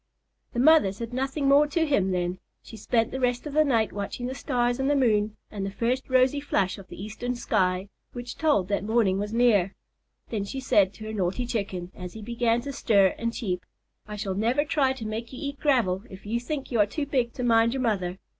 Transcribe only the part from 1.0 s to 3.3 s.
nothing more to him then. She spent the